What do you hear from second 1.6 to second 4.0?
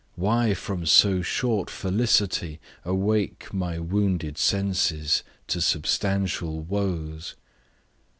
felicity awake My